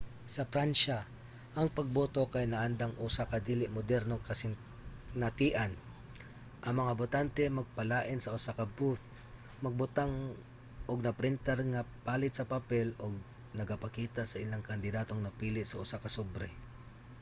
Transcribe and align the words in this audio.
sa 0.35 0.43
pransya 0.53 0.97
ang 1.59 1.67
pagboto 1.77 2.23
kay 2.33 2.45
naandang 2.51 2.93
usa 3.07 3.23
ka 3.31 3.37
dili 3.49 3.65
modernong 3.75 4.25
kasinatian: 4.29 5.71
ang 6.65 6.75
mga 6.81 6.93
botante 7.01 7.43
magpalain 7.59 8.19
sa 8.21 8.33
usa 8.37 8.51
ka 8.59 8.65
booth 8.77 9.05
magbutang 9.63 10.13
og 10.89 10.99
na-printar 11.05 11.59
nga 11.71 11.81
palid 12.05 12.33
sa 12.35 12.49
papel 12.53 12.87
nga 12.99 13.07
nagapakita 13.59 14.21
sa 14.27 14.39
ilang 14.43 14.63
kandidatong 14.71 15.21
napili 15.25 15.61
sa 15.65 15.79
usa 15.83 15.97
ka 16.03 16.09
sobre 16.17 16.47